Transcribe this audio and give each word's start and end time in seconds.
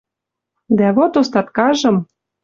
Дӓ 0.77 0.87
вот 0.95 1.13
остаткажым— 1.21 1.95